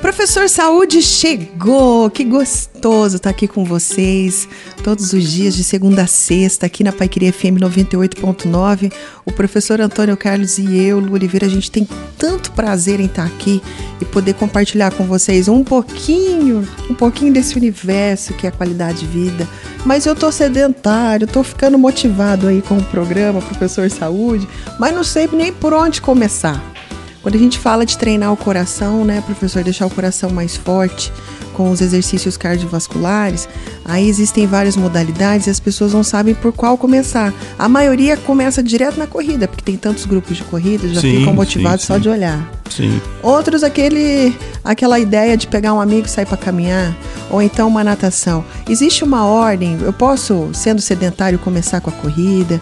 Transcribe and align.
Professor 0.00 0.48
Saúde 0.48 1.02
chegou! 1.02 2.08
Que 2.08 2.24
gostoso 2.24 3.16
estar 3.16 3.28
aqui 3.28 3.46
com 3.46 3.66
vocês 3.66 4.48
todos 4.82 5.12
os 5.12 5.30
dias, 5.30 5.54
de 5.54 5.62
segunda 5.62 6.02
a 6.02 6.06
sexta, 6.06 6.64
aqui 6.64 6.82
na 6.82 6.90
Paiqueria 6.90 7.30
FM 7.30 7.60
98.9. 7.60 8.90
O 9.26 9.32
professor 9.32 9.78
Antônio 9.78 10.16
Carlos 10.16 10.56
e 10.56 10.74
eu, 10.74 10.98
Lu 10.98 11.12
Oliveira, 11.12 11.44
a 11.44 11.50
gente 11.50 11.70
tem 11.70 11.86
tanto 12.16 12.50
prazer 12.52 12.98
em 12.98 13.04
estar 13.04 13.26
aqui 13.26 13.62
e 14.00 14.06
poder 14.06 14.32
compartilhar 14.34 14.90
com 14.90 15.04
vocês 15.04 15.48
um 15.48 15.62
pouquinho, 15.62 16.66
um 16.88 16.94
pouquinho 16.94 17.30
desse 17.30 17.58
universo 17.58 18.32
que 18.32 18.46
é 18.46 18.48
a 18.48 18.52
qualidade 18.52 19.00
de 19.00 19.06
vida. 19.06 19.46
Mas 19.84 20.06
eu 20.06 20.16
tô 20.16 20.32
sedentário, 20.32 21.26
tô 21.26 21.42
ficando 21.42 21.76
motivado 21.76 22.48
aí 22.48 22.62
com 22.62 22.78
o 22.78 22.84
programa 22.84 23.42
Professor 23.42 23.90
Saúde, 23.90 24.48
mas 24.78 24.94
não 24.94 25.04
sei 25.04 25.28
nem 25.30 25.52
por 25.52 25.74
onde 25.74 26.00
começar. 26.00 26.79
Quando 27.22 27.34
a 27.34 27.38
gente 27.38 27.58
fala 27.58 27.84
de 27.84 27.98
treinar 27.98 28.32
o 28.32 28.36
coração, 28.36 29.04
né, 29.04 29.20
professor, 29.20 29.62
deixar 29.62 29.86
o 29.86 29.90
coração 29.90 30.30
mais 30.30 30.56
forte 30.56 31.12
com 31.54 31.70
os 31.70 31.82
exercícios 31.82 32.36
cardiovasculares, 32.36 33.46
aí 33.84 34.08
existem 34.08 34.46
várias 34.46 34.76
modalidades 34.76 35.46
e 35.46 35.50
as 35.50 35.60
pessoas 35.60 35.92
não 35.92 36.02
sabem 36.02 36.34
por 36.34 36.52
qual 36.52 36.78
começar. 36.78 37.34
A 37.58 37.68
maioria 37.68 38.16
começa 38.16 38.62
direto 38.62 38.98
na 38.98 39.06
corrida, 39.06 39.46
porque 39.46 39.62
tem 39.62 39.76
tantos 39.76 40.06
grupos 40.06 40.38
de 40.38 40.44
corrida, 40.44 40.88
já 40.88 41.00
sim, 41.02 41.18
ficam 41.18 41.34
motivados 41.34 41.82
sim, 41.82 41.88
sim. 41.88 41.92
só 41.92 41.98
de 41.98 42.08
olhar. 42.08 42.50
Sim. 42.70 43.00
Outros 43.22 43.62
aquele 43.62 44.34
aquela 44.64 44.98
ideia 44.98 45.36
de 45.36 45.46
pegar 45.46 45.74
um 45.74 45.80
amigo 45.80 46.06
e 46.06 46.10
sair 46.10 46.24
para 46.24 46.36
caminhar, 46.36 46.96
ou 47.28 47.42
então 47.42 47.68
uma 47.68 47.84
natação. 47.84 48.42
Existe 48.68 49.04
uma 49.04 49.26
ordem, 49.26 49.78
eu 49.82 49.92
posso, 49.92 50.48
sendo 50.54 50.80
sedentário, 50.80 51.38
começar 51.38 51.80
com 51.80 51.90
a 51.90 51.92
corrida, 51.92 52.60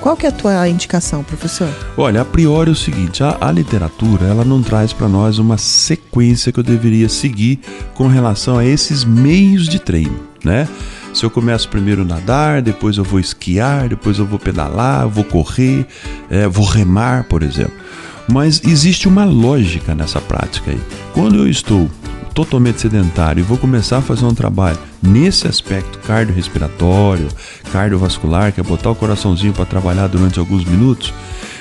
qual 0.00 0.16
que 0.16 0.26
é 0.26 0.28
a 0.28 0.32
tua 0.32 0.68
indicação, 0.68 1.22
professor? 1.22 1.68
Olha, 1.96 2.22
a 2.22 2.24
priori 2.24 2.70
é 2.70 2.72
o 2.72 2.76
seguinte, 2.76 3.22
a, 3.22 3.36
a 3.40 3.50
literatura, 3.50 4.26
ela 4.26 4.44
não 4.44 4.62
traz 4.62 4.92
para 4.92 5.08
nós 5.08 5.38
uma 5.38 5.58
sequência 5.58 6.52
que 6.52 6.60
eu 6.60 6.64
deveria 6.64 7.08
seguir 7.08 7.60
com 7.94 8.06
relação 8.06 8.58
a 8.58 8.64
esses 8.64 9.04
meios 9.04 9.68
de 9.68 9.78
treino, 9.78 10.18
né? 10.44 10.68
Se 11.12 11.24
eu 11.24 11.30
começo 11.30 11.68
primeiro 11.68 12.02
a 12.02 12.04
nadar, 12.04 12.60
depois 12.60 12.98
eu 12.98 13.04
vou 13.04 13.18
esquiar, 13.18 13.88
depois 13.88 14.18
eu 14.18 14.26
vou 14.26 14.38
pedalar, 14.38 15.08
vou 15.08 15.24
correr, 15.24 15.86
é, 16.28 16.46
vou 16.46 16.66
remar, 16.66 17.24
por 17.24 17.42
exemplo. 17.42 17.72
Mas 18.28 18.60
existe 18.64 19.08
uma 19.08 19.24
lógica 19.24 19.94
nessa 19.94 20.20
prática 20.20 20.72
aí. 20.72 20.80
Quando 21.14 21.36
eu 21.36 21.48
estou 21.48 21.88
totalmente 22.36 22.82
sedentário 22.82 23.40
e 23.40 23.42
vou 23.42 23.56
começar 23.56 23.96
a 23.96 24.02
fazer 24.02 24.26
um 24.26 24.34
trabalho 24.34 24.78
nesse 25.02 25.48
aspecto 25.48 25.98
cardiorrespiratório, 26.00 27.28
cardiovascular, 27.72 28.52
que 28.52 28.60
é 28.60 28.62
botar 28.62 28.90
o 28.90 28.94
coraçãozinho 28.94 29.54
para 29.54 29.64
trabalhar 29.64 30.06
durante 30.06 30.38
alguns 30.38 30.62
minutos, 30.62 31.14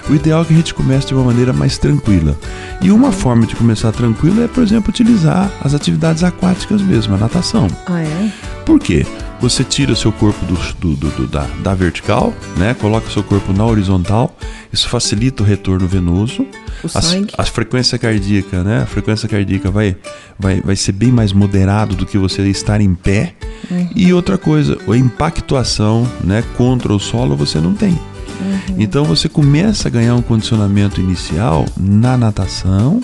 o 0.10 0.14
ideal 0.14 0.42
é 0.42 0.46
que 0.46 0.54
a 0.54 0.58
gente 0.58 0.74
comece 0.74 1.08
de 1.08 1.14
uma 1.16 1.24
maneira 1.24 1.54
mais 1.54 1.78
tranquila. 1.78 2.38
E 2.82 2.92
uma 2.92 3.12
forma 3.12 3.46
de 3.46 3.56
começar 3.56 3.92
tranquila 3.94 4.44
é, 4.44 4.48
por 4.48 4.62
exemplo, 4.62 4.90
utilizar 4.90 5.50
as 5.64 5.74
atividades 5.74 6.24
aquáticas 6.24 6.82
mesmo, 6.82 7.16
a 7.16 7.18
natação. 7.18 7.68
Ah, 7.86 8.02
é? 8.02 8.32
Por 8.66 8.78
quê? 8.80 9.06
Você 9.40 9.64
tira 9.64 9.94
o 9.94 9.96
seu 9.96 10.12
corpo 10.12 10.46
do, 10.46 10.96
do, 10.96 11.10
do, 11.10 11.28
da, 11.28 11.48
da 11.64 11.74
vertical, 11.74 12.34
né? 12.58 12.74
coloca 12.74 13.08
o 13.08 13.12
seu 13.12 13.24
corpo 13.24 13.54
na 13.54 13.66
horizontal, 13.66 14.35
isso 14.76 14.90
facilita 14.90 15.42
o 15.42 15.46
retorno 15.46 15.88
venoso. 15.88 16.46
O 16.84 16.90
sangue. 16.90 17.34
A, 17.38 17.44
a 17.44 17.46
frequência 17.46 17.98
cardíaca, 17.98 18.62
né? 18.62 18.82
A 18.84 18.86
frequência 18.86 19.28
cardíaca 19.28 19.72
vai, 19.72 19.96
vai, 20.38 20.60
vai 20.60 20.76
ser 20.76 20.92
bem 20.92 21.12
mais 21.12 21.32
moderado 21.32 21.96
do 21.96 22.06
que 22.06 22.18
você 22.18 22.42
estar 22.50 22.82
em 22.82 22.94
pé. 22.94 23.34
Uhum. 23.72 23.90
E 23.96 24.14
outra 24.14 24.38
coisa, 24.38 24.78
a 24.88 24.98
impactuação 24.98 26.06
né, 26.22 26.44
contra 26.58 26.94
o 26.94 27.00
solo 27.00 27.38
você 27.38 27.60
não 27.60 27.74
tem. 27.74 27.92
Uhum. 27.92 28.76
Então 28.78 29.06
você 29.06 29.30
começa 29.30 29.88
a 29.88 29.92
ganhar 29.92 30.14
um 30.14 30.22
condicionamento 30.22 31.00
inicial 31.00 31.66
na 31.78 32.18
natação, 32.18 33.02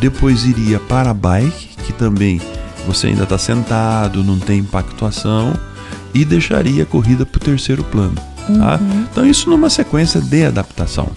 depois 0.00 0.46
iria 0.46 0.80
para 0.80 1.10
a 1.10 1.14
bike, 1.14 1.68
que 1.84 1.92
também 1.92 2.40
você 2.86 3.08
ainda 3.08 3.24
está 3.24 3.36
sentado, 3.36 4.24
não 4.24 4.38
tem 4.38 4.60
impactuação, 4.60 5.52
e 6.14 6.24
deixaria 6.24 6.84
a 6.84 6.86
corrida 6.86 7.26
para 7.26 7.36
o 7.36 7.40
terceiro 7.40 7.84
plano. 7.84 8.31
Tá? 8.46 8.78
Uhum. 8.80 9.06
Então, 9.10 9.26
isso 9.26 9.48
numa 9.48 9.70
sequência 9.70 10.20
de 10.20 10.44
adaptação. 10.44 11.08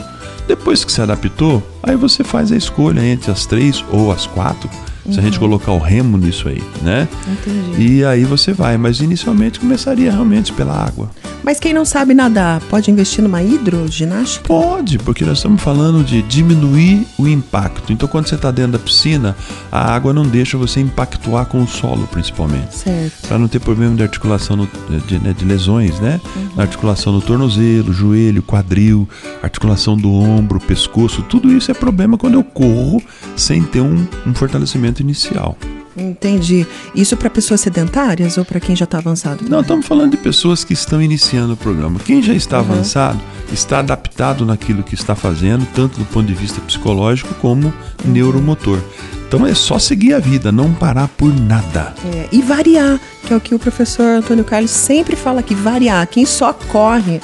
Depois 0.48 0.84
que 0.84 0.92
se 0.92 1.02
adaptou, 1.02 1.62
aí 1.86 1.96
você 1.96 2.24
faz 2.24 2.52
a 2.52 2.58
escolha 2.58 3.06
entre 3.06 3.32
as 3.32 3.46
três 3.46 3.84
ou 3.92 4.12
as 4.12 4.26
quatro 4.26 4.70
Uhum. 5.06 5.14
Se 5.14 5.20
a 5.20 5.22
gente 5.22 5.36
uhum. 5.36 5.48
colocar 5.48 5.72
o 5.72 5.78
remo 5.78 6.18
nisso 6.18 6.50
aí, 6.50 6.62
né? 6.82 7.08
Entendi. 7.28 8.00
E 8.00 8.06
aí 8.06 8.24
você 8.24 8.52
vai, 8.54 8.78
mas 8.78 9.00
inicialmente 9.00 9.60
começaria 9.60 10.12
realmente 10.12 10.52
pela 10.52 10.74
água. 10.74 11.12
Mas 11.44 11.60
quem 11.60 11.74
não 11.74 11.86
sabe 11.86 12.16
nadar, 12.16 12.60
pode 12.62 12.90
investir 12.90 13.24
numa 13.24 13.44
hidroginástica? 13.44 14.48
Pode, 14.48 14.98
porque 14.98 15.24
nós 15.24 15.38
estamos 15.38 15.62
falando 15.62 16.04
de 16.04 16.24
diminuir 16.24 17.06
o 17.20 17.28
impacto. 17.28 17.94
Então, 17.94 18.10
quando 18.10 18.28
você 18.28 18.34
está 18.34 18.50
dentro 18.50 18.72
da 18.72 18.80
piscina, 18.80 19.36
a 19.72 19.94
água 19.94 20.12
não 20.12 20.24
deixa 20.24 20.58
você 20.58 20.80
impactuar 20.80 21.46
com 21.46 21.62
o 21.62 21.68
solo, 21.68 22.08
principalmente. 22.08 22.76
Certo. 22.76 23.28
Para 23.28 23.38
não 23.38 23.48
ter 23.48 23.60
problema 23.60 23.96
de 23.96 24.02
articulação, 24.02 24.58
no, 24.58 24.68
de, 25.06 25.20
né, 25.20 25.36
de, 25.38 25.46
lesões, 25.46 26.00
né? 26.00 26.20
Uhum. 26.36 26.50
Articulação 26.58 27.14
no 27.14 27.22
tornozelo, 27.22 27.94
joelho, 27.94 28.42
quadril, 28.42 29.08
articulação 29.44 29.96
do 29.96 30.12
ombro, 30.12 30.60
pescoço, 30.60 31.22
tudo 31.22 31.52
isso 31.52 31.70
é 31.70 31.75
problema 31.76 32.18
quando 32.18 32.36
eu 32.36 32.44
corro 32.44 33.02
sem 33.36 33.64
ter 33.64 33.82
um, 33.82 34.06
um 34.26 34.34
fortalecimento 34.34 35.02
inicial. 35.02 35.58
Entendi. 35.98 36.68
Isso 36.94 37.16
para 37.16 37.30
pessoas 37.30 37.62
sedentárias 37.62 38.38
ou 38.38 38.44
para 38.44 38.60
quem 38.60 38.76
já 38.76 38.84
está 38.84 38.98
avançado? 38.98 39.46
Não, 39.50 39.62
estamos 39.62 39.86
falando 39.86 40.12
de 40.12 40.18
pessoas 40.18 40.64
que 40.64 40.74
estão 40.74 41.02
iniciando 41.02 41.54
o 41.54 41.58
programa. 41.58 42.00
Quem 42.00 42.22
já 42.22 42.34
está 42.34 42.58
uhum. 42.58 42.72
avançado 42.72 43.22
está 43.52 43.80
adaptado 43.80 44.46
naquilo 44.46 44.84
que 44.84 44.94
está 44.94 45.16
fazendo, 45.16 45.66
tanto 45.74 45.98
do 45.98 46.06
ponto 46.06 46.28
de 46.28 46.34
vista 46.34 46.60
psicológico 46.62 47.34
como 47.36 47.74
neuromotor. 48.04 48.80
Então 49.28 49.46
é 49.46 49.54
só 49.54 49.80
seguir 49.80 50.14
a 50.14 50.20
vida, 50.20 50.52
não 50.52 50.74
parar 50.74 51.08
por 51.08 51.34
nada. 51.34 51.94
É, 52.14 52.28
e 52.32 52.42
variar, 52.42 53.00
que 53.26 53.34
é 53.34 53.36
o 53.36 53.42
que 53.42 53.56
o 53.56 53.60
professor 53.60 54.06
Antônio 54.06 54.44
Carlos 54.44 54.72
sempre 54.72 55.16
fala 55.16 55.40
aqui, 55.40 55.56
variar. 55.56 56.08
Quem 56.08 56.26
só 56.26 56.54
corre 56.54 57.22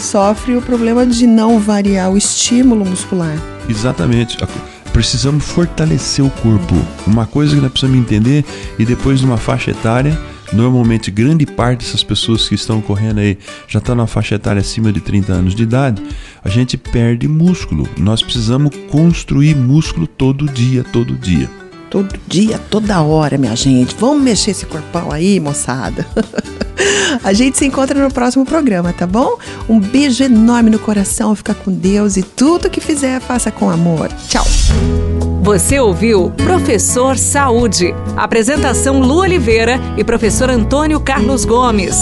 sofre 0.00 0.56
o 0.56 0.62
problema 0.62 1.06
de 1.06 1.26
não 1.26 1.58
variar 1.58 2.10
o 2.10 2.16
estímulo 2.16 2.84
muscular. 2.84 3.36
Exatamente 3.68 4.36
precisamos 4.92 5.44
fortalecer 5.44 6.24
o 6.24 6.30
corpo. 6.30 6.74
Uma 7.06 7.26
coisa 7.26 7.54
que 7.54 7.60
nós 7.60 7.70
precisamos 7.70 7.98
entender, 8.00 8.44
e 8.78 8.84
depois 8.84 9.20
de 9.20 9.26
uma 9.26 9.36
faixa 9.36 9.70
etária, 9.70 10.18
normalmente 10.52 11.10
grande 11.10 11.46
parte 11.46 11.84
dessas 11.84 12.02
pessoas 12.02 12.48
que 12.48 12.54
estão 12.54 12.80
correndo 12.80 13.18
aí 13.18 13.38
já 13.68 13.78
está 13.78 13.94
na 13.94 14.06
faixa 14.06 14.34
etária 14.34 14.60
acima 14.60 14.92
de 14.92 15.00
30 15.00 15.32
anos 15.32 15.54
de 15.54 15.62
idade, 15.62 16.02
a 16.44 16.48
gente 16.48 16.76
perde 16.76 17.28
músculo. 17.28 17.88
Nós 17.98 18.22
precisamos 18.22 18.74
construir 18.90 19.54
músculo 19.54 20.06
todo 20.06 20.46
dia, 20.46 20.84
todo 20.84 21.14
dia. 21.14 21.48
Todo 21.88 22.20
dia, 22.28 22.58
toda 22.70 23.02
hora, 23.02 23.36
minha 23.36 23.56
gente. 23.56 23.96
Vamos 23.98 24.22
mexer 24.22 24.52
esse 24.52 24.64
corpão 24.64 25.10
aí, 25.10 25.40
moçada. 25.40 26.06
A 27.22 27.32
gente 27.32 27.58
se 27.58 27.66
encontra 27.66 28.00
no 28.00 28.12
próximo 28.12 28.44
programa, 28.44 28.92
tá 28.92 29.06
bom? 29.06 29.38
Um 29.68 29.78
beijo 29.78 30.24
enorme 30.24 30.70
no 30.70 30.78
coração, 30.78 31.34
fica 31.34 31.54
com 31.54 31.72
Deus 31.72 32.16
e 32.16 32.22
tudo 32.22 32.70
que 32.70 32.80
fizer, 32.80 33.20
faça 33.20 33.50
com 33.50 33.70
amor. 33.70 34.08
Tchau. 34.28 34.46
Você 35.42 35.80
ouviu 35.80 36.30
Professor 36.30 37.16
Saúde. 37.16 37.94
Apresentação 38.16 39.00
Lu 39.00 39.20
Oliveira 39.20 39.80
e 39.96 40.04
professor 40.04 40.50
Antônio 40.50 41.00
Carlos 41.00 41.44
Gomes. 41.44 41.96